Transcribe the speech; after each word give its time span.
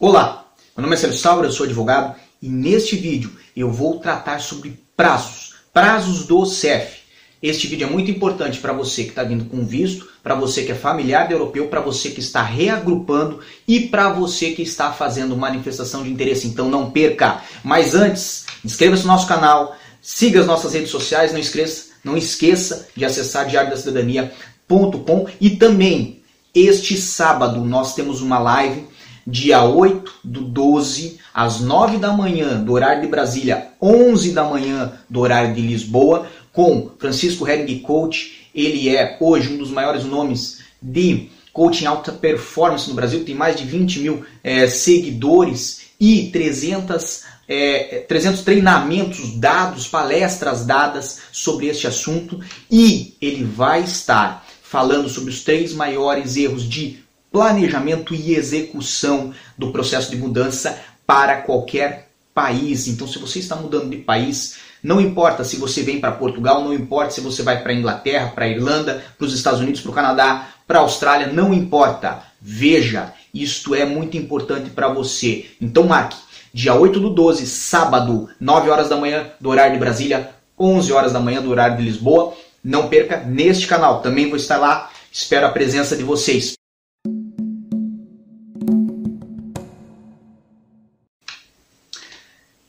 Olá, 0.00 0.46
meu 0.76 0.82
nome 0.82 0.96
é 0.96 0.98
Sérgio 0.98 1.20
Sauer, 1.20 1.44
eu 1.44 1.52
sou 1.52 1.66
advogado 1.66 2.16
e 2.42 2.48
neste 2.48 2.96
vídeo 2.96 3.30
eu 3.56 3.70
vou 3.70 4.00
tratar 4.00 4.40
sobre 4.40 4.82
prazos, 4.96 5.54
prazos 5.72 6.26
do 6.26 6.44
CEF. 6.44 7.04
Este 7.40 7.68
vídeo 7.68 7.86
é 7.86 7.90
muito 7.90 8.10
importante 8.10 8.58
para 8.58 8.72
você 8.72 9.04
que 9.04 9.10
está 9.10 9.22
vindo 9.22 9.44
com 9.44 9.64
visto, 9.64 10.08
para 10.20 10.34
você 10.34 10.64
que 10.64 10.72
é 10.72 10.74
familiar 10.74 11.28
de 11.28 11.32
europeu, 11.32 11.68
para 11.68 11.80
você 11.80 12.10
que 12.10 12.18
está 12.18 12.42
reagrupando 12.42 13.38
e 13.68 13.82
para 13.82 14.12
você 14.12 14.50
que 14.50 14.62
está 14.62 14.92
fazendo 14.92 15.36
manifestação 15.36 16.02
de 16.02 16.10
interesse. 16.10 16.48
Então 16.48 16.68
não 16.68 16.90
perca! 16.90 17.40
Mas 17.62 17.94
antes, 17.94 18.46
inscreva-se 18.64 19.02
no 19.02 19.12
nosso 19.12 19.28
canal, 19.28 19.76
siga 20.02 20.40
as 20.40 20.46
nossas 20.46 20.74
redes 20.74 20.90
sociais, 20.90 21.32
não 21.32 21.38
esqueça, 21.38 21.92
não 22.02 22.16
esqueça 22.16 22.88
de 22.96 23.04
acessar 23.04 23.46
diariodacidadania.com 23.46 25.28
e 25.40 25.50
também 25.50 26.20
este 26.52 26.96
sábado 26.96 27.60
nós 27.64 27.94
temos 27.94 28.20
uma 28.20 28.40
live 28.40 28.92
dia 29.26 29.64
8 29.64 30.12
do 30.22 30.42
12, 30.42 31.18
às 31.32 31.60
9 31.60 31.98
da 31.98 32.12
manhã, 32.12 32.62
do 32.62 32.72
horário 32.72 33.02
de 33.02 33.08
Brasília, 33.08 33.68
11 33.80 34.32
da 34.32 34.44
manhã, 34.44 34.92
do 35.08 35.20
horário 35.20 35.54
de 35.54 35.60
Lisboa, 35.60 36.26
com 36.52 36.90
Francisco 36.98 37.48
Hering 37.48 37.78
Coach. 37.80 38.48
Ele 38.54 38.94
é 38.94 39.16
hoje 39.20 39.52
um 39.52 39.58
dos 39.58 39.70
maiores 39.70 40.04
nomes 40.04 40.60
de 40.80 41.28
coaching 41.52 41.86
alta 41.86 42.12
performance 42.12 42.88
no 42.88 42.94
Brasil, 42.94 43.24
tem 43.24 43.34
mais 43.34 43.56
de 43.56 43.64
20 43.64 44.00
mil 44.00 44.24
é, 44.42 44.66
seguidores 44.66 45.82
e 46.00 46.30
300, 46.32 47.22
é, 47.48 48.04
300 48.08 48.42
treinamentos 48.42 49.38
dados, 49.38 49.86
palestras 49.86 50.66
dadas 50.66 51.20
sobre 51.32 51.68
este 51.68 51.86
assunto. 51.86 52.40
E 52.70 53.16
ele 53.22 53.44
vai 53.44 53.82
estar 53.82 54.44
falando 54.62 55.08
sobre 55.08 55.30
os 55.30 55.44
três 55.44 55.72
maiores 55.72 56.36
erros 56.36 56.68
de 56.68 57.03
planejamento 57.34 58.14
e 58.14 58.36
execução 58.36 59.34
do 59.58 59.72
processo 59.72 60.08
de 60.08 60.16
mudança 60.16 60.78
para 61.04 61.38
qualquer 61.38 62.10
país. 62.32 62.86
Então, 62.86 63.08
se 63.08 63.18
você 63.18 63.40
está 63.40 63.56
mudando 63.56 63.90
de 63.90 63.96
país, 63.96 64.58
não 64.80 65.00
importa 65.00 65.42
se 65.42 65.56
você 65.56 65.82
vem 65.82 65.98
para 65.98 66.12
Portugal, 66.12 66.62
não 66.62 66.72
importa 66.72 67.10
se 67.10 67.20
você 67.20 67.42
vai 67.42 67.60
para 67.60 67.74
Inglaterra, 67.74 68.30
para 68.32 68.46
Irlanda, 68.46 69.02
para 69.18 69.26
os 69.26 69.34
Estados 69.34 69.58
Unidos, 69.58 69.80
para 69.80 69.90
o 69.90 69.94
Canadá, 69.94 70.48
para 70.64 70.78
a 70.78 70.82
Austrália, 70.82 71.26
não 71.26 71.52
importa. 71.52 72.22
Veja, 72.40 73.12
isto 73.34 73.74
é 73.74 73.84
muito 73.84 74.16
importante 74.16 74.70
para 74.70 74.86
você. 74.86 75.46
Então, 75.60 75.88
marque 75.88 76.16
dia 76.52 76.72
8 76.72 77.00
do 77.00 77.10
12, 77.10 77.48
sábado, 77.48 78.28
9 78.38 78.70
horas 78.70 78.88
da 78.88 78.96
manhã, 78.96 79.26
do 79.40 79.50
horário 79.50 79.72
de 79.72 79.80
Brasília, 79.80 80.30
11 80.56 80.92
horas 80.92 81.12
da 81.12 81.18
manhã, 81.18 81.42
do 81.42 81.50
horário 81.50 81.78
de 81.78 81.82
Lisboa. 81.82 82.32
Não 82.62 82.88
perca 82.88 83.16
neste 83.26 83.66
canal, 83.66 84.02
também 84.02 84.28
vou 84.28 84.36
estar 84.36 84.56
lá. 84.56 84.88
Espero 85.10 85.48
a 85.48 85.50
presença 85.50 85.96
de 85.96 86.04
vocês. 86.04 86.54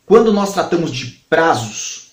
Quando 0.06 0.31
nós 0.31 0.53
tratamos 0.53 0.92
de 0.92 1.08
prazos, 1.28 2.11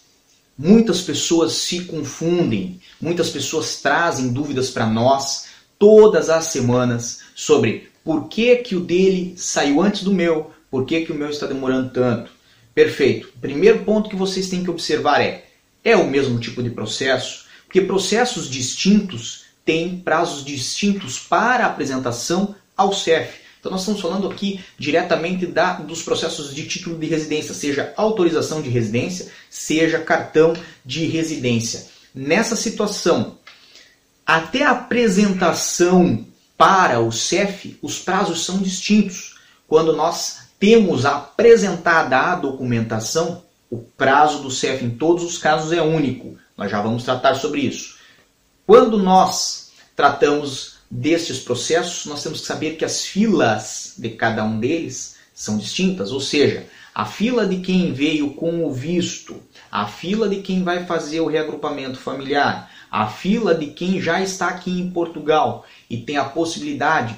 muitas 0.57 1.03
pessoas 1.03 1.53
se 1.53 1.85
confundem, 1.85 2.81
muitas 3.01 3.29
pessoas 3.29 3.81
trazem 3.83 4.33
dúvidas 4.33 4.71
para 4.71 4.87
nós 4.87 5.47
todas 5.79 6.31
as 6.31 6.47
semanas 6.47 7.21
sobre 7.35 7.91
por 8.03 8.29
que, 8.29 8.57
que 8.57 8.75
o 8.75 8.81
dele 8.81 9.35
saiu 9.37 9.83
antes 9.83 10.03
do 10.03 10.13
meu, 10.13 10.53
por 10.71 10.87
que, 10.87 11.05
que 11.05 11.13
o 11.13 11.15
meu 11.15 11.29
está 11.29 11.47
demorando 11.47 11.91
tanto. 11.91 12.31
Perfeito. 12.75 13.29
O 13.37 13.41
primeiro 13.41 13.81
ponto 13.81 14.09
que 14.09 14.17
vocês 14.17 14.49
têm 14.49 14.65
que 14.65 14.71
observar 14.71 15.21
é: 15.21 15.45
é 15.85 15.95
o 15.95 16.09
mesmo 16.09 16.39
tipo 16.39 16.63
de 16.63 16.71
processo? 16.71 17.45
Porque 17.65 17.83
processos 17.83 18.49
distintos 18.49 19.45
têm 19.65 19.99
prazos 19.99 20.45
distintos 20.45 21.19
para 21.19 21.67
apresentação 21.67 22.55
ao 22.77 22.93
CEF. 22.95 23.42
Então 23.63 23.71
nós 23.71 23.83
estamos 23.83 24.01
falando 24.01 24.29
aqui 24.29 24.59
diretamente 24.77 25.47
da, 25.47 25.75
dos 25.75 26.03
processos 26.03 26.53
de 26.53 26.67
título 26.67 26.99
de 26.99 27.07
residência, 27.07 27.55
seja 27.55 27.95
autorização 27.97 28.61
de 28.61 28.69
residência, 28.69 29.29
seja 29.49 30.01
cartão 30.01 30.53
de 30.85 31.07
residência. 31.07 31.87
Nessa 32.13 32.57
situação, 32.57 33.39
até 34.27 34.65
a 34.65 34.73
apresentação 34.73 36.27
para 36.59 36.99
o 36.99 37.13
CEF, 37.13 37.79
os 37.81 38.01
prazos 38.01 38.45
são 38.45 38.59
distintos. 38.59 39.39
Quando 39.69 39.95
nós 39.95 40.49
temos 40.59 41.07
apresentada 41.07 42.19
a 42.19 42.35
documentação, 42.35 43.45
o 43.71 43.79
prazo 43.79 44.43
do 44.43 44.51
CEF 44.51 44.85
em 44.85 44.91
todos 44.91 45.23
os 45.23 45.39
casos 45.39 45.71
é 45.71 45.81
único. 45.81 46.37
Nós 46.57 46.69
já 46.69 46.83
vamos 46.83 47.05
tratar 47.05 47.37
sobre 47.37 47.61
isso. 47.61 47.97
Quando 48.67 48.99
nós 48.99 49.71
tratamos 49.95 50.79
destes 50.95 51.39
processos, 51.39 52.05
nós 52.05 52.23
temos 52.23 52.43
que 52.43 52.47
saber 52.47 52.77
que 52.77 52.85
as 52.85 53.07
filas 53.07 53.95
de 53.97 54.11
cada 54.11 54.45
um 54.45 54.61
deles 54.61 55.17
são 55.35 55.57
distintas, 55.57 56.13
ou 56.13 56.21
seja, 56.21 56.67
a 56.95 57.07
fila 57.07 57.47
de 57.47 57.61
quem 57.61 57.95
veio 57.95 58.35
com 58.35 58.67
o 58.67 58.71
visto, 58.71 59.43
a 59.71 59.87
fila 59.87 60.29
de 60.29 60.43
quem 60.43 60.63
vai 60.63 60.85
fazer 60.85 61.21
o 61.21 61.29
reagrupamento 61.29 61.99
familiar, 61.99 62.71
a 62.91 63.07
fila 63.07 63.55
de 63.55 63.69
quem 63.69 64.03
já 64.03 64.21
está 64.21 64.49
aqui 64.49 64.71
em 64.71 64.91
Portugal 64.91 65.65
e 65.89 65.97
tem 65.97 66.19
a 66.19 66.25
possibilidade 66.27 67.17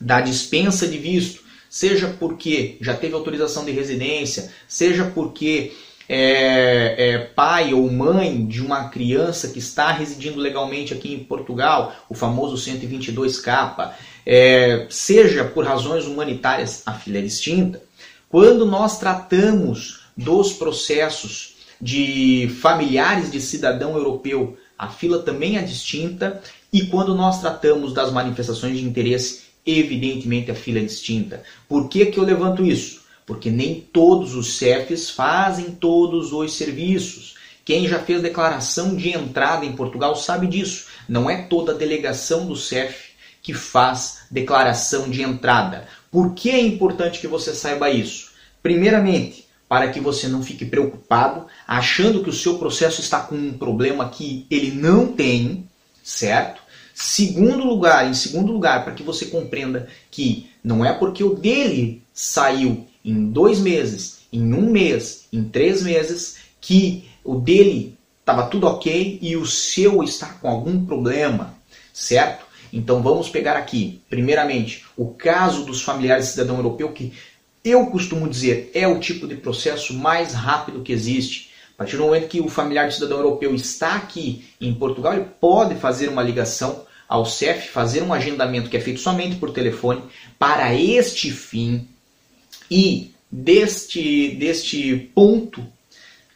da 0.00 0.22
dispensa 0.22 0.88
de 0.88 0.96
visto, 0.96 1.42
seja 1.68 2.08
porque 2.18 2.78
já 2.80 2.94
teve 2.94 3.12
autorização 3.12 3.66
de 3.66 3.72
residência, 3.72 4.50
seja 4.66 5.04
porque 5.14 5.74
é, 6.08 6.94
é, 6.96 7.18
pai 7.18 7.74
ou 7.74 7.90
mãe 7.90 8.46
de 8.46 8.62
uma 8.62 8.88
criança 8.88 9.48
que 9.48 9.58
está 9.58 9.90
residindo 9.90 10.38
legalmente 10.38 10.94
aqui 10.94 11.12
em 11.12 11.24
Portugal, 11.24 11.94
o 12.08 12.14
famoso 12.14 12.56
122K, 12.56 13.92
é, 14.24 14.86
seja 14.88 15.44
por 15.44 15.64
razões 15.64 16.06
humanitárias, 16.06 16.82
a 16.86 16.92
filha 16.92 17.18
é 17.18 17.22
distinta. 17.22 17.82
Quando 18.28 18.66
nós 18.66 18.98
tratamos 18.98 20.06
dos 20.16 20.52
processos 20.52 21.56
de 21.80 22.48
familiares 22.60 23.30
de 23.30 23.40
cidadão 23.40 23.96
europeu, 23.96 24.56
a 24.78 24.88
fila 24.88 25.22
também 25.22 25.56
é 25.56 25.62
distinta. 25.62 26.40
E 26.72 26.86
quando 26.86 27.14
nós 27.14 27.40
tratamos 27.40 27.92
das 27.92 28.12
manifestações 28.12 28.78
de 28.78 28.84
interesse, 28.84 29.42
evidentemente 29.64 30.50
a 30.50 30.54
fila 30.54 30.78
é 30.78 30.82
distinta. 30.82 31.42
Por 31.68 31.88
que, 31.88 32.06
que 32.06 32.18
eu 32.18 32.24
levanto 32.24 32.64
isso? 32.64 33.05
Porque 33.26 33.50
nem 33.50 33.80
todos 33.80 34.34
os 34.36 34.56
CEFs 34.56 35.10
fazem 35.10 35.72
todos 35.72 36.32
os 36.32 36.56
serviços. 36.56 37.34
Quem 37.64 37.88
já 37.88 37.98
fez 37.98 38.22
declaração 38.22 38.94
de 38.94 39.10
entrada 39.10 39.66
em 39.66 39.72
Portugal 39.72 40.14
sabe 40.14 40.46
disso. 40.46 40.86
Não 41.08 41.28
é 41.28 41.42
toda 41.42 41.72
a 41.72 41.76
delegação 41.76 42.46
do 42.46 42.54
CEF 42.54 43.10
que 43.42 43.52
faz 43.52 44.20
declaração 44.30 45.10
de 45.10 45.22
entrada. 45.22 45.88
Por 46.10 46.34
que 46.34 46.50
é 46.50 46.60
importante 46.60 47.18
que 47.18 47.26
você 47.26 47.52
saiba 47.52 47.90
isso? 47.90 48.30
Primeiramente, 48.62 49.46
para 49.68 49.88
que 49.88 49.98
você 49.98 50.28
não 50.28 50.42
fique 50.44 50.64
preocupado, 50.64 51.46
achando 51.66 52.22
que 52.22 52.30
o 52.30 52.32
seu 52.32 52.56
processo 52.58 53.00
está 53.00 53.20
com 53.20 53.34
um 53.34 53.58
problema 53.58 54.08
que 54.08 54.46
ele 54.48 54.70
não 54.70 55.08
tem, 55.12 55.68
certo? 56.02 56.62
Segundo 56.94 57.64
lugar, 57.64 58.08
em 58.08 58.14
segundo 58.14 58.52
lugar, 58.52 58.84
para 58.84 58.94
que 58.94 59.02
você 59.02 59.26
compreenda 59.26 59.88
que 60.10 60.48
não 60.62 60.84
é 60.84 60.92
porque 60.92 61.22
o 61.22 61.34
dele 61.34 62.02
saiu 62.14 62.86
em 63.06 63.30
dois 63.30 63.60
meses, 63.60 64.18
em 64.32 64.52
um 64.52 64.68
mês, 64.68 65.28
em 65.32 65.44
três 65.44 65.82
meses, 65.82 66.38
que 66.60 67.08
o 67.24 67.36
dele 67.36 67.96
estava 68.18 68.48
tudo 68.48 68.66
ok 68.66 69.20
e 69.22 69.36
o 69.36 69.46
seu 69.46 70.02
está 70.02 70.26
com 70.26 70.48
algum 70.48 70.84
problema, 70.84 71.54
certo? 71.94 72.44
Então 72.72 73.00
vamos 73.00 73.28
pegar 73.28 73.56
aqui, 73.56 74.02
primeiramente, 74.10 74.84
o 74.96 75.06
caso 75.10 75.64
dos 75.64 75.82
familiares 75.82 76.26
cidadão 76.26 76.56
europeu, 76.56 76.90
que 76.90 77.12
eu 77.64 77.86
costumo 77.86 78.28
dizer 78.28 78.72
é 78.74 78.88
o 78.88 78.98
tipo 78.98 79.28
de 79.28 79.36
processo 79.36 79.94
mais 79.94 80.34
rápido 80.34 80.82
que 80.82 80.92
existe. 80.92 81.50
A 81.74 81.78
partir 81.78 81.96
do 81.96 82.04
momento 82.04 82.28
que 82.28 82.40
o 82.40 82.48
familiar 82.48 82.88
de 82.88 82.94
cidadão 82.94 83.18
europeu 83.18 83.54
está 83.54 83.94
aqui 83.94 84.44
em 84.60 84.74
Portugal, 84.74 85.14
ele 85.14 85.26
pode 85.40 85.76
fazer 85.76 86.08
uma 86.08 86.22
ligação 86.22 86.84
ao 87.08 87.24
CEF, 87.24 87.68
fazer 87.68 88.02
um 88.02 88.12
agendamento 88.12 88.68
que 88.68 88.76
é 88.76 88.80
feito 88.80 88.98
somente 88.98 89.36
por 89.36 89.52
telefone 89.52 90.02
para 90.38 90.74
este 90.74 91.30
fim 91.30 91.88
e 92.70 93.14
deste, 93.30 94.34
deste 94.36 95.10
ponto 95.14 95.66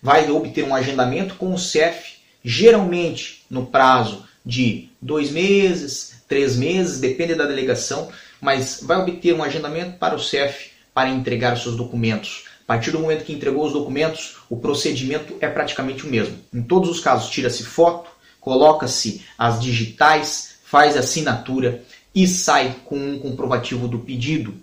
vai 0.03 0.31
obter 0.31 0.65
um 0.65 0.75
agendamento 0.75 1.35
com 1.35 1.53
o 1.53 1.59
CEF, 1.59 2.17
geralmente 2.45 3.45
no 3.51 3.67
prazo 3.67 4.25
de 4.45 4.89
dois 5.01 5.31
meses, 5.31 6.23
três 6.27 6.57
meses, 6.57 7.01
depende 7.01 7.35
da 7.35 7.45
delegação, 7.45 8.09
mas 8.41 8.81
vai 8.83 8.99
obter 8.99 9.35
um 9.35 9.43
agendamento 9.43 9.99
para 9.99 10.15
o 10.15 10.21
CEF 10.21 10.71
para 10.95 11.11
entregar 11.11 11.55
os 11.55 11.63
seus 11.63 11.77
documentos. 11.77 12.45
A 12.63 12.67
partir 12.67 12.93
do 12.93 13.01
momento 13.01 13.25
que 13.25 13.33
entregou 13.33 13.67
os 13.67 13.73
documentos, 13.73 14.37
o 14.49 14.57
procedimento 14.57 15.35
é 15.41 15.49
praticamente 15.49 16.07
o 16.07 16.09
mesmo. 16.09 16.39
Em 16.55 16.63
todos 16.63 16.89
os 16.89 17.01
casos, 17.01 17.29
tira-se 17.29 17.65
foto, 17.65 18.11
coloca-se 18.41 19.23
as 19.37 19.61
digitais, 19.61 20.59
faz 20.63 20.97
a 20.97 21.01
assinatura 21.01 21.83
e 22.15 22.27
sai 22.27 22.77
com 22.85 22.97
um 22.97 23.19
comprovativo 23.19 23.89
do 23.89 23.99
pedido. 23.99 24.55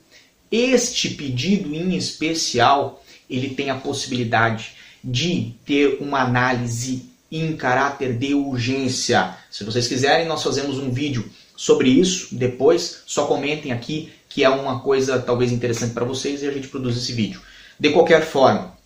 Este 0.51 1.09
pedido 1.09 1.73
em 1.73 1.95
especial, 1.95 3.03
ele 3.29 3.49
tem 3.49 3.69
a 3.69 3.75
possibilidade 3.75 4.71
de 5.03 5.53
ter 5.65 5.97
uma 5.99 6.21
análise 6.21 7.09
em 7.31 7.55
caráter 7.55 8.17
de 8.17 8.33
urgência. 8.33 9.35
Se 9.51 9.63
vocês 9.63 9.87
quiserem, 9.87 10.27
nós 10.27 10.43
fazemos 10.43 10.77
um 10.77 10.91
vídeo 10.91 11.29
sobre 11.55 11.89
isso 11.89 12.35
depois. 12.35 13.03
Só 13.05 13.25
comentem 13.25 13.71
aqui 13.71 14.11
que 14.29 14.43
é 14.43 14.49
uma 14.49 14.79
coisa 14.79 15.19
talvez 15.19 15.51
interessante 15.51 15.93
para 15.93 16.05
vocês 16.05 16.41
e 16.41 16.47
a 16.47 16.51
gente 16.51 16.67
produz 16.67 16.95
esse 16.95 17.11
vídeo. 17.11 17.41
De 17.79 17.89
qualquer 17.91 18.25
forma, 18.25 18.77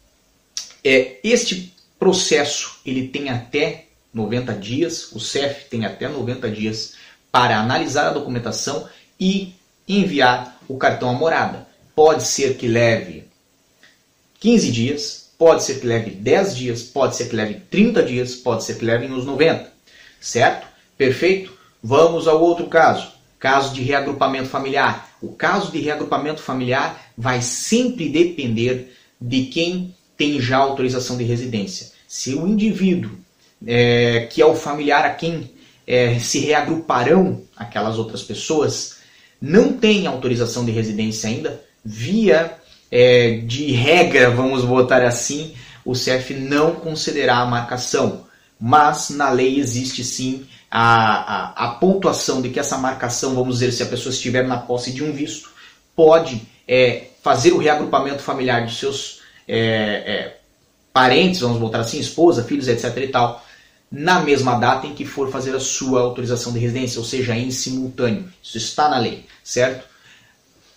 é, 0.84 1.20
este 1.24 1.74
processo 2.00 2.80
ele 2.86 3.08
tem 3.08 3.30
até 3.30 3.86
90 4.14 4.54
dias, 4.56 5.12
o 5.12 5.20
CEF 5.20 5.70
tem 5.70 5.86
até 5.86 6.08
90 6.08 6.50
dias 6.50 6.94
para 7.32 7.60
analisar 7.60 8.08
a 8.08 8.14
documentação 8.14 8.88
e 9.20 9.54
enviar 9.88 10.60
o 10.68 10.78
cartão 10.78 11.10
à 11.10 11.14
morada. 11.14 11.68
Pode 11.96 12.24
ser 12.24 12.56
que 12.56 12.68
leve 12.68 13.26
15 14.40 14.72
dias, 14.72 15.30
pode 15.38 15.64
ser 15.64 15.80
que 15.80 15.88
leve 15.88 16.12
10 16.12 16.56
dias, 16.56 16.84
pode 16.84 17.16
ser 17.16 17.30
que 17.30 17.36
leve 17.36 17.56
30 17.70 18.04
dias, 18.04 18.36
pode 18.36 18.64
ser 18.64 18.78
que 18.78 18.86
leve 18.86 19.06
uns 19.08 19.26
90. 19.26 19.72
Certo? 20.20 20.68
Perfeito? 20.98 21.54
Vamos 21.82 22.28
ao 22.28 22.42
outro 22.42 22.68
caso. 22.68 23.12
Caso 23.40 23.74
de 23.74 23.82
reagrupamento 23.82 24.50
familiar. 24.50 25.10
O 25.22 25.30
caso 25.30 25.72
de 25.72 25.80
reagrupamento 25.80 26.42
familiar 26.42 27.12
vai 27.18 27.42
sempre 27.42 28.10
depender 28.10 28.96
de 29.20 29.46
quem 29.46 29.96
tem 30.18 30.40
já 30.40 30.58
autorização 30.58 31.18
de 31.18 31.24
residência. 31.24 31.92
Se 32.08 32.36
o 32.36 32.48
indivíduo, 32.48 33.12
é, 33.66 34.28
que 34.32 34.42
é 34.42 34.46
o 34.46 34.56
familiar 34.56 35.06
a 35.06 35.12
quem 35.12 35.52
é, 35.88 36.20
se 36.20 36.40
reagruparão 36.40 37.42
aquelas 37.56 37.98
outras 37.98 38.22
pessoas, 38.22 38.98
não 39.42 39.74
tem 39.74 40.06
autorização 40.06 40.64
de 40.64 40.72
residência 40.72 41.28
ainda, 41.28 41.60
via 41.84 42.56
é, 42.92 43.38
de 43.46 43.72
regra, 43.72 44.30
vamos 44.30 44.64
botar 44.64 45.04
assim, 45.04 45.56
o 45.84 45.94
CF 45.94 46.36
não 46.36 46.76
concederá 46.76 47.40
a 47.40 47.46
marcação. 47.46 48.26
Mas 48.60 49.10
na 49.10 49.32
lei 49.32 49.60
existe 49.60 50.04
sim 50.04 50.46
a, 50.70 50.84
a, 50.84 51.66
a, 51.66 51.68
pontuação 51.76 52.42
de 52.42 52.50
que 52.50 52.60
essa 52.60 52.78
marcação, 52.78 53.34
vamos 53.34 53.56
dizer, 53.56 53.72
se 53.72 53.82
a 53.82 53.88
pessoa 53.88 54.14
estiver 54.14 54.48
na 54.48 54.58
posse 54.58 54.92
de 54.92 55.04
um 55.04 55.12
visto, 55.12 55.50
pode 55.96 56.44
é, 56.68 57.08
fazer 57.24 57.54
o 57.54 57.58
reagrupamento 57.58 58.22
familiar 58.22 58.66
de 58.66 58.76
seus 58.76 59.22
é, 59.48 59.58
é, 59.58 60.38
parentes, 60.94 61.42
vamos 61.42 61.58
botar 61.58 61.80
assim, 61.80 62.00
esposa, 62.00 62.44
filhos, 62.44 62.68
etc. 62.68 62.96
e 62.98 63.08
tal, 63.08 63.44
na 63.92 64.22
mesma 64.22 64.56
data 64.56 64.88
em 64.88 64.94
que 64.94 65.04
for 65.04 65.30
fazer 65.30 65.54
a 65.54 65.60
sua 65.60 66.00
autorização 66.00 66.54
de 66.54 66.60
residência, 66.60 67.00
ou 67.00 67.06
seja, 67.06 67.36
em 67.36 67.52
simultâneo. 67.52 68.32
Isso 68.42 68.58
está 68.58 68.88
na 68.88 68.98
lei, 68.98 69.26
certo? 69.44 69.86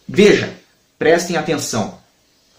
Veja, 0.08 0.52
prestem 0.98 1.36
atenção. 1.36 1.98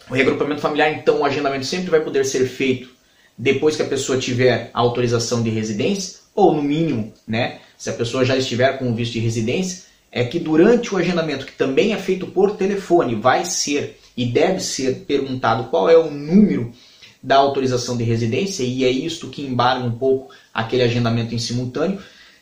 O 0.10 0.13
reagrupamento 0.13 0.62
familiar, 0.62 0.92
então, 0.94 1.19
o 1.19 1.25
agendamento 1.25 1.66
sempre 1.66 1.90
vai 1.90 2.00
poder 2.00 2.24
ser 2.24 2.48
feito 2.48 2.90
depois 3.38 3.75
que 3.75 3.81
a 3.81 3.88
pessoa 3.88 4.18
tiver 4.18 4.69
a 4.74 4.80
autorização 4.80 5.44
de 5.44 5.50
residência, 5.50 6.19
ou 6.34 6.54
no 6.54 6.62
mínimo, 6.62 7.13
né, 7.28 7.60
se 7.78 7.90
a 7.90 7.94
pessoa 7.94 8.24
já 8.24 8.38
estiver 8.38 8.78
com 8.78 8.90
o 8.90 8.96
visto 8.96 9.13
de 9.13 9.19
residência, 9.19 9.84
é 10.12 10.24
que 10.24 10.40
durante 10.40 10.94
o 10.94 10.98
agendamento, 10.98 11.46
que 11.46 11.51
também 11.51 11.94
é 11.94 11.98
feito 11.98 12.28
por 12.28 12.56
telefone, 12.56 13.16
vai 13.16 13.44
ser 13.44 14.00
e 14.16 14.25
deve 14.25 14.62
ser 14.62 15.04
perguntado 15.06 15.66
qual 15.66 15.90
é 15.90 15.98
o 15.98 16.10
número 16.10 16.72
da 17.25 17.38
autorização 17.38 17.98
de 17.98 18.04
residência, 18.04 18.62
e 18.62 18.83
é 18.83 18.89
isto 18.89 19.30
que 19.30 19.42
embarga 19.42 19.83
um 19.83 19.92
pouco 19.92 20.31
aquele 20.54 20.83
agendamento 20.83 21.33
em 21.33 21.39
simultâneo. 21.39 22.00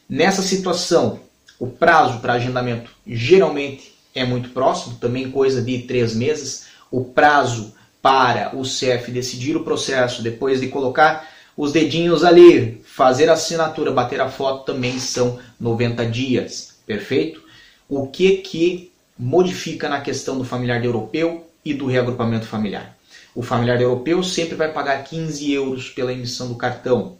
Nessa 0.09 0.41
situação, 0.41 1.21
o 1.57 1.67
prazo 1.67 2.19
para 2.19 2.33
agendamento 2.33 2.91
geralmente 3.07 3.93
é 4.13 4.25
muito 4.25 4.49
próximo, 4.49 4.97
também 4.97 5.31
coisa 5.31 5.61
de 5.61 5.83
três 5.83 6.13
meses. 6.13 6.65
O 6.91 7.05
prazo 7.05 7.73
para 8.01 8.53
o 8.53 8.63
CF 8.63 9.09
decidir 9.09 9.55
o 9.55 9.63
processo, 9.63 10.21
depois 10.21 10.59
de 10.59 10.67
colocar 10.67 11.29
os 11.55 11.71
dedinhos 11.71 12.25
ali, 12.25 12.81
fazer 12.83 13.29
a 13.29 13.33
assinatura, 13.33 13.89
bater 13.89 14.19
a 14.19 14.29
foto, 14.29 14.65
também 14.65 14.99
são 14.99 15.39
90 15.57 16.05
dias. 16.07 16.75
Perfeito? 16.85 17.41
O 17.87 18.07
que 18.07 18.37
que 18.37 18.91
modifica 19.17 19.87
na 19.87 20.01
questão 20.01 20.37
do 20.37 20.43
familiar 20.43 20.83
europeu 20.83 21.47
e 21.63 21.73
do 21.73 21.85
reagrupamento 21.85 22.45
familiar? 22.45 22.97
O 23.35 23.41
familiar 23.41 23.81
europeu 23.81 24.23
sempre 24.23 24.55
vai 24.55 24.71
pagar 24.71 25.03
15 25.03 25.51
euros 25.51 25.89
pela 25.89 26.13
emissão 26.13 26.47
do 26.47 26.55
cartão. 26.55 27.17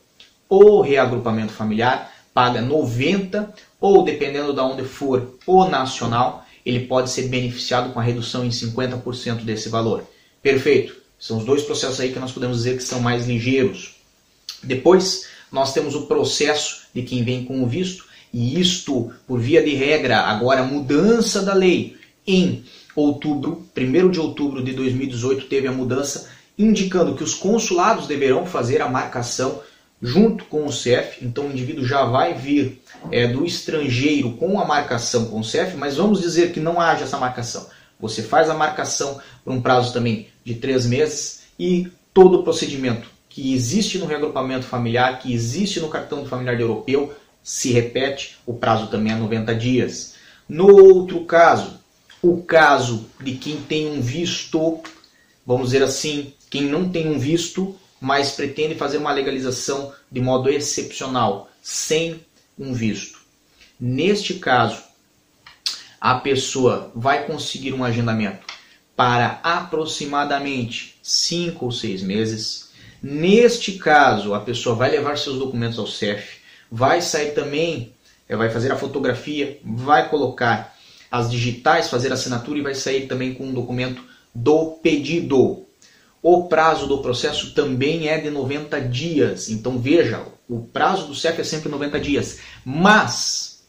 O 0.48 0.82
reagrupamento 0.82 1.52
familiar 1.52 2.12
paga 2.34 2.62
90 2.62 3.54
ou, 3.80 4.04
dependendo 4.04 4.54
de 4.54 4.60
onde 4.60 4.84
for 4.84 5.36
o 5.46 5.66
nacional, 5.66 6.46
ele 6.66 6.82
pode 6.82 7.10
ser 7.10 7.24
beneficiado 7.24 7.92
com 7.92 8.00
a 8.00 8.04
redução 8.04 8.46
em 8.46 8.50
50% 8.50 9.44
desse 9.44 9.70
valor. 9.70 10.04
Perfeito. 10.42 10.96
São 11.20 11.38
os 11.38 11.46
dois 11.46 11.64
processos 11.64 12.00
aí 12.00 12.12
que 12.12 12.20
nós 12.20 12.32
podemos 12.32 12.58
dizer 12.58 12.78
que 12.78 12.84
são 12.84 13.00
mais 13.00 13.26
ligeiros. 13.26 13.96
Depois, 14.62 15.28
nós 15.52 15.74
temos 15.74 15.96
o 15.96 16.06
processo 16.06 16.88
de 16.94 17.02
quem 17.02 17.24
vem 17.24 17.46
com 17.46 17.64
o 17.64 17.68
visto, 17.68 18.06
e 18.34 18.60
isto, 18.60 19.12
por 19.28 19.40
via 19.40 19.64
de 19.64 19.76
regra, 19.76 20.20
agora 20.20 20.64
mudança 20.64 21.42
da 21.42 21.54
lei 21.54 21.96
em 22.26 22.64
outubro, 22.96 23.66
1 23.76 24.10
de 24.10 24.20
outubro 24.20 24.64
de 24.64 24.74
2018, 24.74 25.48
teve 25.48 25.68
a 25.68 25.72
mudança 25.72 26.30
indicando 26.58 27.16
que 27.16 27.24
os 27.24 27.34
consulados 27.34 28.08
deverão 28.08 28.46
fazer 28.46 28.82
a 28.82 28.90
marcação 28.90 29.62
junto 30.02 30.46
com 30.46 30.66
o 30.66 30.72
CEF. 30.72 31.26
Então 31.26 31.48
o 31.48 31.52
indivíduo 31.52 31.86
já 31.86 32.06
vai 32.06 32.34
vir 32.34 32.82
é, 33.12 33.28
do 33.28 33.46
estrangeiro 33.46 34.34
com 34.34 34.60
a 34.60 34.66
marcação 34.66 35.26
com 35.26 35.40
o 35.40 35.44
CEF, 35.44 35.76
mas 35.78 35.98
vamos 35.98 36.22
dizer 36.22 36.52
que 36.52 36.60
não 36.60 36.80
haja 36.80 37.06
essa 37.06 37.18
marcação. 37.18 37.68
Você 38.00 38.22
faz 38.22 38.50
a 38.50 38.54
marcação 38.54 39.20
por 39.44 39.54
um 39.54 39.62
prazo 39.62 39.94
também 39.94 40.28
de 40.44 40.56
três 40.56 40.86
meses 40.86 41.44
e 41.58 41.88
todo 42.14 42.40
o 42.40 42.44
procedimento 42.44 43.08
que 43.30 43.54
existe 43.54 43.98
no 43.98 44.06
reagrupamento 44.06 44.66
familiar, 44.66 45.20
que 45.20 45.34
existe 45.34 45.80
no 45.80 45.90
cartão 45.90 46.22
do 46.22 46.30
familiar 46.30 46.60
europeu, 46.60 47.14
se 47.42 47.72
repete, 47.72 48.38
o 48.46 48.54
prazo 48.54 48.88
também 48.88 49.12
é 49.12 49.16
90 49.16 49.56
dias. 49.56 50.14
No 50.48 50.68
outro 50.68 51.26
caso, 51.26 51.80
o 52.24 52.42
caso 52.42 53.06
de 53.22 53.34
quem 53.34 53.58
tem 53.58 53.86
um 53.92 54.02
visto, 54.02 54.82
vamos 55.46 55.68
dizer 55.68 55.84
assim, 55.84 56.34
quem 56.50 56.64
não 56.64 56.90
tem 56.90 57.10
um 57.10 57.20
visto, 57.20 57.76
mas 58.00 58.32
pretende 58.32 58.76
fazer 58.76 58.98
uma 58.98 59.12
legalização 59.12 59.94
de 60.10 60.22
modo 60.22 60.50
excepcional, 60.50 61.50
sem 61.62 62.22
um 62.58 62.74
visto. 62.74 63.20
Neste 63.78 64.36
caso, 64.36 64.82
a 66.00 66.16
pessoa 66.16 66.92
vai 66.96 67.26
conseguir 67.26 67.74
um 67.74 67.84
agendamento 67.84 68.46
para 68.96 69.42
aproximadamente 69.44 70.98
5 71.04 71.66
ou 71.66 71.72
6 71.74 72.04
meses. 72.04 72.70
Neste 73.02 73.74
caso, 73.74 74.34
a 74.34 74.40
pessoa 74.40 74.76
vai 74.76 74.90
levar 74.90 75.18
seus 75.18 75.38
documentos 75.38 75.78
ao 75.78 75.88
CEF, 75.88 76.38
vai 76.72 77.02
sair 77.02 77.32
também, 77.32 77.94
eh, 78.30 78.36
vai 78.38 78.50
fazer 78.50 78.72
a 78.72 78.78
fotografia, 78.78 79.60
vai 79.64 80.08
colocar 80.08 80.73
as 81.14 81.30
digitais, 81.30 81.92
fazer 81.92 82.12
assinatura 82.12 82.58
e 82.58 82.64
vai 82.64 82.74
sair 82.74 83.06
também 83.06 83.36
com 83.36 83.46
um 83.46 83.54
documento 83.54 84.04
do 84.34 84.80
pedido. 84.82 85.64
O 86.24 86.46
prazo 86.46 86.88
do 86.88 87.04
processo 87.04 87.54
também 87.54 88.08
é 88.08 88.20
de 88.20 88.32
90 88.32 88.82
dias. 88.82 89.48
Então 89.48 89.78
veja, 89.78 90.26
o 90.50 90.62
prazo 90.62 91.06
do 91.06 91.14
CEF 91.14 91.40
é 91.40 91.44
sempre 91.44 91.70
90 91.70 92.00
dias. 92.00 92.40
Mas 92.66 93.64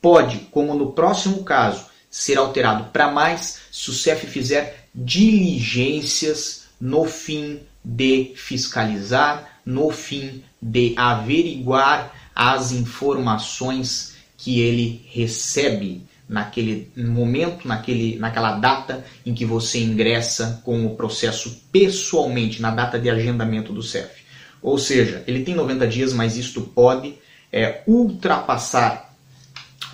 pode, 0.00 0.38
como 0.52 0.72
no 0.72 0.92
próximo 0.92 1.42
caso, 1.42 1.86
ser 2.08 2.38
alterado 2.38 2.92
para 2.92 3.10
mais 3.10 3.58
se 3.72 3.90
o 3.90 3.92
CEF 3.92 4.28
fizer 4.28 4.88
diligências 4.94 6.68
no 6.80 7.06
fim 7.06 7.58
de 7.84 8.34
fiscalizar, 8.36 9.58
no 9.66 9.90
fim 9.90 10.44
de 10.62 10.94
averiguar 10.96 12.14
as 12.36 12.70
informações 12.70 14.14
que 14.36 14.60
ele 14.60 15.04
recebe 15.10 16.06
naquele 16.28 16.90
momento, 16.96 17.66
naquele, 17.66 18.18
naquela 18.18 18.58
data 18.58 19.04
em 19.24 19.32
que 19.32 19.44
você 19.44 19.78
ingressa 19.78 20.60
com 20.64 20.84
o 20.86 20.94
processo 20.94 21.62
pessoalmente, 21.72 22.60
na 22.60 22.70
data 22.70 22.98
de 22.98 23.08
agendamento 23.08 23.72
do 23.72 23.82
CEF. 23.82 24.22
Ou 24.60 24.76
seja, 24.78 25.24
ele 25.26 25.44
tem 25.44 25.54
90 25.54 25.86
dias, 25.86 26.12
mas 26.12 26.36
isto 26.36 26.60
pode 26.60 27.14
é, 27.52 27.82
ultrapassar 27.86 29.14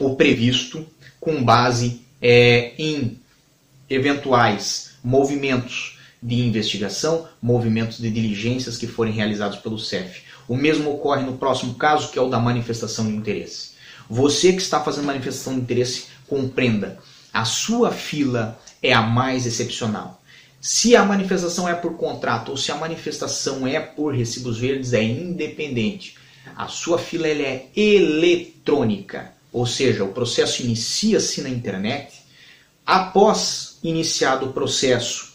o 0.00 0.16
previsto 0.16 0.86
com 1.20 1.42
base 1.42 2.02
é, 2.20 2.72
em 2.78 3.18
eventuais 3.88 4.94
movimentos 5.02 5.98
de 6.22 6.40
investigação, 6.40 7.28
movimentos 7.40 7.98
de 7.98 8.10
diligências 8.10 8.78
que 8.78 8.86
forem 8.86 9.12
realizados 9.12 9.58
pelo 9.58 9.78
CEF. 9.78 10.22
O 10.48 10.56
mesmo 10.56 10.90
ocorre 10.90 11.22
no 11.22 11.36
próximo 11.36 11.74
caso, 11.74 12.10
que 12.10 12.18
é 12.18 12.22
o 12.22 12.30
da 12.30 12.38
manifestação 12.38 13.06
de 13.06 13.12
interesse. 13.12 13.74
Você 14.08 14.52
que 14.52 14.60
está 14.60 14.80
fazendo 14.80 15.06
manifestação 15.06 15.54
de 15.54 15.60
interesse, 15.60 16.06
compreenda, 16.28 16.98
a 17.32 17.44
sua 17.44 17.90
fila 17.90 18.58
é 18.82 18.92
a 18.92 19.02
mais 19.02 19.46
excepcional. 19.46 20.22
Se 20.60 20.96
a 20.96 21.04
manifestação 21.04 21.68
é 21.68 21.74
por 21.74 21.96
contrato 21.96 22.50
ou 22.50 22.56
se 22.56 22.72
a 22.72 22.76
manifestação 22.76 23.66
é 23.66 23.78
por 23.80 24.14
recibos 24.14 24.58
verdes, 24.58 24.92
é 24.92 25.02
independente. 25.02 26.16
A 26.56 26.68
sua 26.68 26.98
fila 26.98 27.28
ela 27.28 27.42
é 27.42 27.66
eletrônica, 27.76 29.32
ou 29.52 29.66
seja, 29.66 30.04
o 30.04 30.12
processo 30.12 30.62
inicia-se 30.62 31.42
na 31.42 31.48
internet. 31.48 32.22
Após 32.86 33.78
iniciado 33.82 34.46
o 34.46 34.52
processo, 34.52 35.34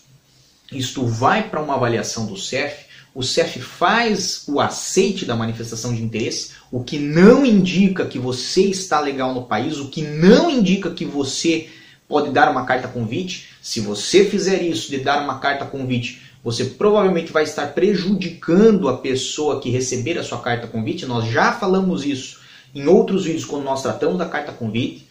isto 0.71 1.05
vai 1.05 1.49
para 1.49 1.61
uma 1.61 1.75
avaliação 1.75 2.25
do 2.25 2.37
CEF 2.37 2.88
o 3.13 3.23
CEF 3.23 3.59
faz 3.59 4.43
o 4.47 4.59
aceite 4.59 5.25
da 5.25 5.35
manifestação 5.35 5.93
de 5.93 6.03
interesse, 6.03 6.51
o 6.71 6.83
que 6.83 6.99
não 6.99 7.45
indica 7.45 8.05
que 8.05 8.19
você 8.19 8.63
está 8.63 8.99
legal 8.99 9.33
no 9.33 9.45
país, 9.45 9.77
o 9.77 9.89
que 9.89 10.01
não 10.01 10.49
indica 10.49 10.91
que 10.91 11.05
você 11.05 11.69
pode 12.07 12.31
dar 12.31 12.49
uma 12.49 12.65
carta 12.65 12.87
convite. 12.87 13.49
Se 13.61 13.79
você 13.79 14.25
fizer 14.25 14.61
isso 14.63 14.89
de 14.89 14.99
dar 14.99 15.23
uma 15.23 15.39
carta 15.39 15.65
convite, 15.65 16.21
você 16.43 16.65
provavelmente 16.65 17.31
vai 17.31 17.43
estar 17.43 17.73
prejudicando 17.73 18.87
a 18.87 18.97
pessoa 18.97 19.59
que 19.59 19.69
receber 19.69 20.17
a 20.17 20.23
sua 20.23 20.39
carta 20.39 20.67
convite. 20.67 21.05
Nós 21.05 21.29
já 21.29 21.51
falamos 21.51 22.05
isso 22.05 22.39
em 22.73 22.87
outros 22.87 23.25
vídeos 23.25 23.45
quando 23.45 23.63
nós 23.63 23.81
tratamos 23.81 24.17
da 24.17 24.25
carta 24.25 24.51
convite. 24.51 25.07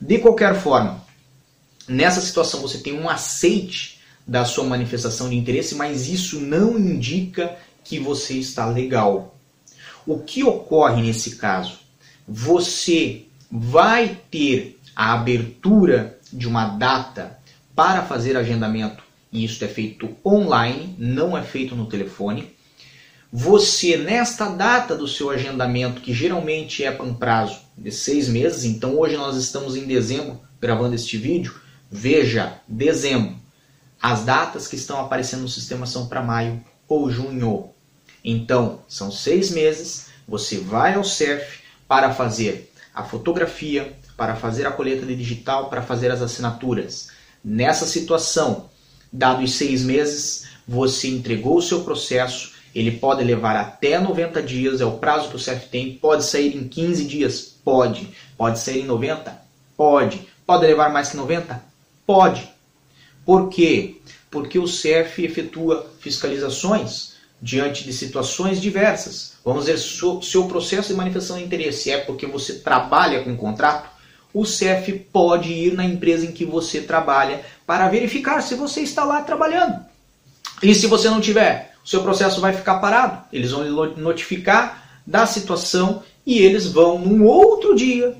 De 0.00 0.18
qualquer 0.18 0.54
forma, 0.54 1.02
nessa 1.86 2.20
situação 2.20 2.60
você 2.60 2.78
tem 2.78 2.92
um 2.92 3.08
aceite 3.08 3.97
da 4.28 4.44
sua 4.44 4.64
manifestação 4.64 5.30
de 5.30 5.36
interesse, 5.36 5.74
mas 5.74 6.06
isso 6.06 6.38
não 6.38 6.78
indica 6.78 7.56
que 7.82 7.98
você 7.98 8.34
está 8.34 8.66
legal. 8.66 9.34
O 10.06 10.18
que 10.18 10.44
ocorre 10.44 11.00
nesse 11.00 11.36
caso? 11.36 11.78
Você 12.28 13.24
vai 13.50 14.20
ter 14.30 14.78
a 14.94 15.14
abertura 15.14 16.18
de 16.30 16.46
uma 16.46 16.66
data 16.66 17.38
para 17.74 18.02
fazer 18.02 18.36
agendamento, 18.36 19.02
e 19.32 19.44
isso 19.44 19.64
é 19.64 19.68
feito 19.68 20.14
online, 20.24 20.94
não 20.98 21.36
é 21.36 21.42
feito 21.42 21.74
no 21.74 21.86
telefone. 21.86 22.50
Você, 23.32 23.96
nesta 23.96 24.48
data 24.48 24.94
do 24.94 25.08
seu 25.08 25.30
agendamento, 25.30 26.02
que 26.02 26.12
geralmente 26.12 26.84
é 26.84 26.90
para 26.90 27.06
um 27.06 27.14
prazo 27.14 27.60
de 27.76 27.90
seis 27.90 28.28
meses, 28.28 28.64
então 28.64 28.98
hoje 28.98 29.16
nós 29.16 29.36
estamos 29.36 29.74
em 29.76 29.86
dezembro 29.86 30.40
gravando 30.60 30.94
este 30.94 31.16
vídeo, 31.16 31.54
veja, 31.90 32.60
dezembro. 32.66 33.37
As 34.00 34.24
datas 34.24 34.68
que 34.68 34.76
estão 34.76 35.00
aparecendo 35.00 35.42
no 35.42 35.48
sistema 35.48 35.86
são 35.86 36.06
para 36.06 36.22
maio 36.22 36.62
ou 36.88 37.10
junho. 37.10 37.70
Então, 38.24 38.80
são 38.88 39.10
seis 39.10 39.50
meses, 39.50 40.06
você 40.26 40.58
vai 40.58 40.94
ao 40.94 41.04
CERF 41.04 41.60
para 41.86 42.12
fazer 42.12 42.72
a 42.94 43.02
fotografia, 43.02 43.96
para 44.16 44.36
fazer 44.36 44.66
a 44.66 44.72
coleta 44.72 45.06
de 45.06 45.14
digital, 45.14 45.68
para 45.68 45.82
fazer 45.82 46.10
as 46.10 46.20
assinaturas. 46.20 47.10
Nessa 47.44 47.86
situação, 47.86 48.68
dados 49.12 49.54
seis 49.54 49.82
meses, 49.82 50.48
você 50.66 51.08
entregou 51.08 51.58
o 51.58 51.62
seu 51.62 51.82
processo, 51.82 52.52
ele 52.74 52.92
pode 52.92 53.24
levar 53.24 53.56
até 53.56 53.98
90 53.98 54.42
dias, 54.42 54.80
é 54.80 54.84
o 54.84 54.98
prazo 54.98 55.30
que 55.30 55.36
o 55.36 55.38
CEF 55.38 55.68
tem, 55.68 55.94
pode 55.94 56.24
sair 56.24 56.56
em 56.56 56.68
15 56.68 57.04
dias? 57.04 57.40
Pode. 57.64 58.12
Pode 58.36 58.58
sair 58.58 58.82
em 58.82 58.86
90? 58.86 59.40
Pode. 59.76 60.28
Pode 60.46 60.66
levar 60.66 60.92
mais 60.92 61.10
que 61.10 61.16
90? 61.16 61.62
Pode. 62.06 62.48
Por 63.28 63.50
quê? 63.50 63.96
Porque 64.30 64.58
o 64.58 64.66
CEF 64.66 65.22
efetua 65.22 65.86
fiscalizações 66.00 67.12
diante 67.42 67.84
de 67.84 67.92
situações 67.92 68.58
diversas. 68.58 69.34
Vamos 69.44 69.68
o 69.68 70.22
seu 70.22 70.46
processo 70.46 70.88
de 70.88 70.94
manifestação 70.94 71.36
de 71.36 71.44
interesse 71.44 71.90
é 71.90 71.98
porque 71.98 72.24
você 72.24 72.54
trabalha 72.54 73.22
com 73.22 73.36
contrato, 73.36 73.90
o 74.32 74.46
CEF 74.46 74.90
pode 75.12 75.52
ir 75.52 75.74
na 75.74 75.84
empresa 75.84 76.24
em 76.24 76.32
que 76.32 76.46
você 76.46 76.80
trabalha 76.80 77.44
para 77.66 77.86
verificar 77.90 78.40
se 78.40 78.54
você 78.54 78.80
está 78.80 79.04
lá 79.04 79.20
trabalhando. 79.20 79.78
E 80.62 80.74
se 80.74 80.86
você 80.86 81.10
não 81.10 81.20
tiver, 81.20 81.74
o 81.84 81.86
seu 81.86 82.02
processo 82.02 82.40
vai 82.40 82.54
ficar 82.54 82.78
parado. 82.78 83.24
Eles 83.30 83.50
vão 83.50 83.94
notificar 83.94 85.02
da 85.06 85.26
situação 85.26 86.02
e 86.24 86.38
eles 86.38 86.66
vão, 86.66 86.98
num 86.98 87.26
outro 87.26 87.74
dia, 87.74 88.16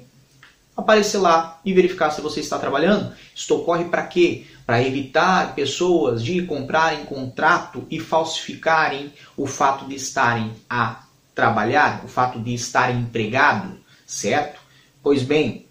aparecer 0.78 1.18
lá 1.18 1.60
e 1.64 1.74
verificar 1.74 2.10
se 2.10 2.20
você 2.20 2.38
está 2.38 2.56
trabalhando. 2.56 3.12
Isto 3.34 3.56
ocorre 3.56 3.86
para 3.86 4.06
quê? 4.06 4.44
Para 4.64 4.80
evitar 4.80 5.56
pessoas 5.56 6.22
de 6.22 6.42
comprarem 6.42 7.04
contrato 7.04 7.84
e 7.90 7.98
falsificarem 7.98 9.12
o 9.36 9.44
fato 9.44 9.86
de 9.86 9.96
estarem 9.96 10.52
a 10.70 11.02
trabalhar, 11.34 12.04
o 12.04 12.08
fato 12.08 12.38
de 12.38 12.54
estarem 12.54 13.00
empregado, 13.00 13.76
certo? 14.06 14.60
Pois 15.02 15.22
bem, 15.24 15.66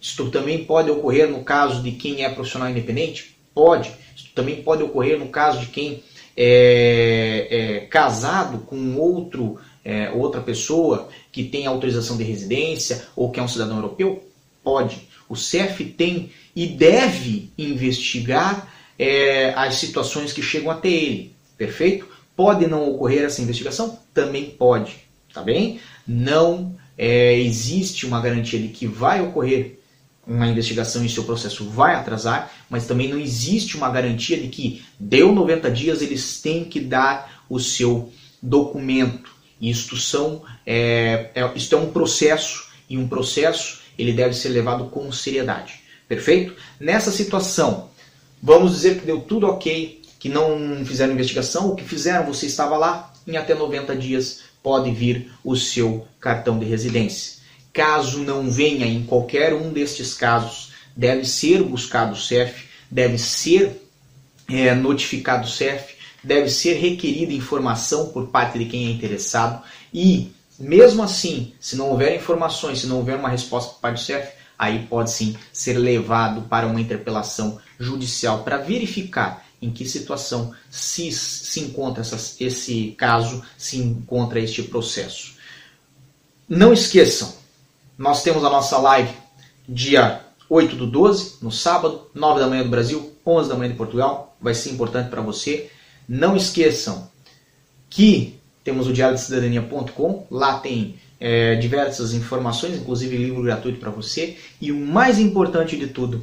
isto 0.00 0.30
também 0.30 0.64
pode 0.64 0.90
ocorrer 0.90 1.28
no 1.28 1.42
caso 1.42 1.82
de 1.82 1.90
quem 1.92 2.24
é 2.24 2.28
profissional 2.28 2.70
independente? 2.70 3.36
Pode. 3.52 3.92
Isto 4.14 4.30
também 4.32 4.62
pode 4.62 4.84
ocorrer 4.84 5.18
no 5.18 5.28
caso 5.28 5.58
de 5.58 5.66
quem 5.66 6.04
é, 6.36 7.48
é 7.50 7.80
casado 7.86 8.58
com 8.58 8.96
outro, 8.96 9.58
é, 9.84 10.10
outra 10.10 10.40
pessoa 10.40 11.08
que 11.32 11.42
tem 11.42 11.66
autorização 11.66 12.16
de 12.16 12.22
residência 12.22 13.08
ou 13.16 13.30
que 13.30 13.40
é 13.40 13.42
um 13.42 13.48
cidadão 13.48 13.76
europeu? 13.76 14.31
Pode. 14.62 15.08
O 15.28 15.36
CEF 15.36 15.84
tem 15.84 16.30
e 16.54 16.66
deve 16.66 17.50
investigar 17.56 18.68
é, 18.98 19.52
as 19.54 19.76
situações 19.76 20.32
que 20.32 20.42
chegam 20.42 20.70
até 20.70 20.88
ele. 20.88 21.34
Perfeito? 21.56 22.06
Pode 22.36 22.66
não 22.66 22.90
ocorrer 22.90 23.24
essa 23.24 23.42
investigação? 23.42 23.98
Também 24.12 24.50
pode. 24.50 24.96
Tá 25.32 25.42
bem? 25.42 25.80
Não 26.06 26.76
é, 26.96 27.38
existe 27.38 28.06
uma 28.06 28.20
garantia 28.20 28.60
de 28.60 28.68
que 28.68 28.86
vai 28.86 29.20
ocorrer 29.20 29.78
uma 30.26 30.46
investigação 30.46 31.04
e 31.04 31.08
seu 31.08 31.24
processo 31.24 31.68
vai 31.68 31.94
atrasar, 31.94 32.52
mas 32.70 32.86
também 32.86 33.08
não 33.08 33.18
existe 33.18 33.76
uma 33.76 33.90
garantia 33.90 34.38
de 34.40 34.48
que 34.48 34.84
deu 34.98 35.32
90 35.32 35.70
dias 35.70 36.00
eles 36.00 36.40
têm 36.40 36.64
que 36.64 36.80
dar 36.80 37.44
o 37.48 37.58
seu 37.58 38.12
documento. 38.40 39.32
Isto 39.60 39.96
são 39.96 40.42
é, 40.66 41.30
é, 41.34 41.52
isto 41.56 41.74
é 41.74 41.78
um 41.78 41.90
processo 41.90 42.68
e 42.88 42.96
um 42.96 43.08
processo 43.08 43.81
ele 44.02 44.12
deve 44.12 44.34
ser 44.34 44.50
levado 44.50 44.86
com 44.86 45.10
seriedade. 45.10 45.80
Perfeito? 46.08 46.54
Nessa 46.78 47.10
situação, 47.10 47.90
vamos 48.42 48.72
dizer 48.72 48.98
que 48.98 49.06
deu 49.06 49.20
tudo 49.20 49.46
ok, 49.46 50.02
que 50.18 50.28
não 50.28 50.84
fizeram 50.84 51.12
investigação, 51.12 51.70
o 51.70 51.74
que 51.74 51.84
fizeram, 51.84 52.26
você 52.26 52.46
estava 52.46 52.76
lá, 52.76 53.12
em 53.26 53.36
até 53.36 53.54
90 53.54 53.96
dias 53.96 54.40
pode 54.62 54.90
vir 54.92 55.32
o 55.42 55.56
seu 55.56 56.06
cartão 56.20 56.58
de 56.58 56.64
residência. 56.64 57.40
Caso 57.72 58.18
não 58.20 58.50
venha 58.50 58.86
em 58.86 59.04
qualquer 59.04 59.54
um 59.54 59.72
destes 59.72 60.14
casos, 60.14 60.72
deve 60.94 61.24
ser 61.24 61.62
buscado 61.62 62.12
o 62.12 62.16
CEF, 62.16 62.66
deve 62.90 63.16
ser 63.18 63.82
é, 64.48 64.74
notificado 64.74 65.46
o 65.46 65.50
CEF, 65.50 65.94
deve 66.22 66.48
ser 66.50 66.74
requerida 66.74 67.32
informação 67.32 68.08
por 68.10 68.28
parte 68.28 68.58
de 68.58 68.66
quem 68.66 68.86
é 68.86 68.90
interessado 68.90 69.62
e, 69.92 70.30
mesmo 70.58 71.02
assim, 71.02 71.54
se 71.58 71.76
não 71.76 71.90
houver 71.90 72.16
informações, 72.16 72.80
se 72.80 72.86
não 72.86 72.98
houver 72.98 73.16
uma 73.16 73.28
resposta 73.28 73.74
por 73.74 73.80
parte 73.80 74.12
do 74.12 74.22
aí 74.58 74.86
pode 74.86 75.10
sim 75.10 75.36
ser 75.52 75.76
levado 75.76 76.42
para 76.42 76.66
uma 76.66 76.80
interpelação 76.80 77.58
judicial 77.80 78.44
para 78.44 78.58
verificar 78.58 79.44
em 79.60 79.70
que 79.70 79.84
situação 79.88 80.54
se, 80.70 81.10
se 81.10 81.60
encontra 81.60 82.02
essa, 82.02 82.16
esse 82.38 82.94
caso, 82.98 83.42
se 83.56 83.78
encontra 83.78 84.38
este 84.38 84.62
processo. 84.62 85.34
Não 86.48 86.72
esqueçam, 86.72 87.32
nós 87.98 88.22
temos 88.22 88.44
a 88.44 88.50
nossa 88.50 88.78
live 88.78 89.12
dia 89.68 90.20
8 90.48 90.76
do 90.76 90.86
12, 90.86 91.36
no 91.40 91.50
sábado, 91.50 92.10
9 92.14 92.40
da 92.40 92.46
manhã 92.46 92.62
do 92.62 92.68
Brasil, 92.68 93.16
11 93.24 93.48
da 93.48 93.54
manhã 93.54 93.70
de 93.70 93.76
Portugal. 93.76 94.36
Vai 94.40 94.54
ser 94.54 94.70
importante 94.70 95.08
para 95.08 95.22
você. 95.22 95.70
Não 96.08 96.36
esqueçam 96.36 97.10
que 97.88 98.38
temos 98.64 98.86
o 98.86 98.92
diário 98.92 99.16
de 99.16 99.22
cidadania.com, 99.22 100.26
lá 100.30 100.58
tem 100.58 100.96
é, 101.20 101.54
diversas 101.56 102.12
informações, 102.14 102.76
inclusive 102.76 103.16
livro 103.16 103.42
gratuito 103.42 103.78
para 103.78 103.90
você. 103.90 104.36
E 104.60 104.72
o 104.72 104.76
mais 104.76 105.18
importante 105.18 105.76
de 105.76 105.86
tudo, 105.86 106.22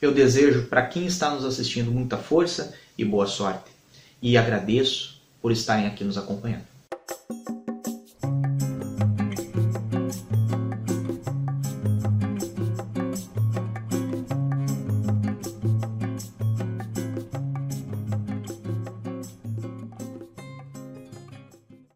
eu 0.00 0.12
desejo 0.12 0.66
para 0.66 0.86
quem 0.86 1.06
está 1.06 1.30
nos 1.30 1.44
assistindo 1.44 1.90
muita 1.90 2.16
força 2.16 2.74
e 2.96 3.04
boa 3.04 3.26
sorte. 3.26 3.70
E 4.22 4.36
agradeço 4.36 5.20
por 5.40 5.52
estarem 5.52 5.86
aqui 5.86 6.04
nos 6.04 6.18
acompanhando. 6.18 6.64